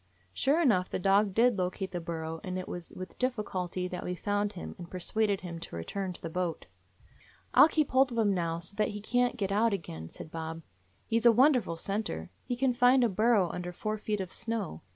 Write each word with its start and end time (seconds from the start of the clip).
Sure 0.33 0.59
enough, 0.59 0.89
the 0.89 0.97
dog 0.97 1.31
did 1.31 1.59
locate 1.59 1.91
the 1.91 1.99
burrow; 2.01 2.41
and 2.43 2.57
it 2.57 2.67
was 2.67 2.91
with 2.95 3.19
difficulty 3.19 3.87
that 3.87 4.03
we 4.03 4.15
found 4.15 4.53
him, 4.53 4.73
and 4.79 4.89
persuaded 4.89 5.41
him 5.41 5.59
to 5.59 5.75
return 5.75 6.11
to 6.11 6.19
the 6.23 6.27
boat. 6.27 6.65
"I 7.53 7.61
'll 7.61 7.67
keep 7.67 7.91
hold 7.91 8.11
of 8.11 8.17
him 8.17 8.33
now, 8.33 8.57
so 8.57 8.73
that 8.77 8.87
he 8.97 8.99
can't 8.99 9.37
get 9.37 9.51
out 9.51 9.73
again," 9.73 10.09
said 10.09 10.31
Bob. 10.31 10.63
"He 11.05 11.19
's 11.19 11.25
a 11.27 11.31
wonder 11.31 11.61
ful 11.61 11.77
scenter. 11.77 12.31
He 12.43 12.55
can 12.55 12.73
find 12.73 13.03
a 13.03 13.09
burrow 13.09 13.51
under 13.51 13.71
four 13.71 13.99
feet 13.99 14.21
of 14.21 14.31
snow. 14.31 14.81